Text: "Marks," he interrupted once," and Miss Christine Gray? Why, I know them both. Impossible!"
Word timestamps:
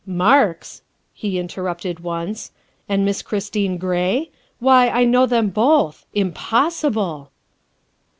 "Marks," 0.27 0.81
he 1.13 1.37
interrupted 1.37 1.99
once," 1.99 2.51
and 2.89 3.05
Miss 3.05 3.21
Christine 3.21 3.77
Gray? 3.77 4.31
Why, 4.57 4.89
I 4.89 5.03
know 5.03 5.27
them 5.27 5.49
both. 5.49 6.07
Impossible!" 6.15 7.29